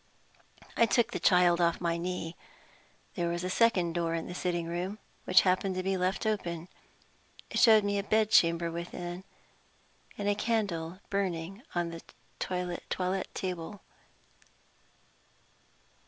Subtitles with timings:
[0.75, 2.35] I took the child off my knee.
[3.13, 6.69] There was a second door in the sitting room, which happened to be left open.
[7.51, 9.23] It showed me a bed chamber within,
[10.17, 12.01] and a candle burning on the
[12.49, 13.83] toilet table.